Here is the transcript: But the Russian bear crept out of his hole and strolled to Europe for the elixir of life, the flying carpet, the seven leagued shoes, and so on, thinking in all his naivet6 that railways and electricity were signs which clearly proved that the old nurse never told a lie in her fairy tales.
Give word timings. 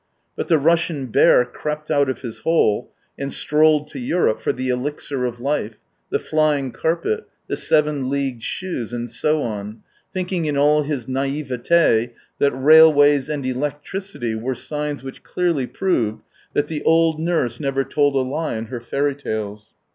But 0.35 0.47
the 0.47 0.57
Russian 0.57 1.11
bear 1.11 1.45
crept 1.45 1.91
out 1.91 2.09
of 2.09 2.21
his 2.21 2.39
hole 2.39 2.91
and 3.19 3.31
strolled 3.31 3.87
to 3.89 3.99
Europe 3.99 4.41
for 4.41 4.51
the 4.51 4.69
elixir 4.69 5.25
of 5.27 5.39
life, 5.39 5.77
the 6.09 6.17
flying 6.17 6.71
carpet, 6.71 7.25
the 7.47 7.55
seven 7.55 8.09
leagued 8.09 8.41
shoes, 8.41 8.93
and 8.93 9.07
so 9.07 9.43
on, 9.43 9.83
thinking 10.11 10.45
in 10.45 10.57
all 10.57 10.81
his 10.81 11.05
naivet6 11.05 12.13
that 12.39 12.51
railways 12.51 13.29
and 13.29 13.45
electricity 13.45 14.33
were 14.33 14.55
signs 14.55 15.03
which 15.03 15.21
clearly 15.21 15.67
proved 15.67 16.23
that 16.53 16.67
the 16.67 16.81
old 16.81 17.19
nurse 17.19 17.59
never 17.59 17.83
told 17.83 18.15
a 18.15 18.27
lie 18.27 18.55
in 18.57 18.65
her 18.73 18.81
fairy 18.81 19.13
tales. 19.13 19.71